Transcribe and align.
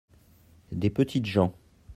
des 0.71 0.89
petites 0.89 1.27
gens. 1.27 1.53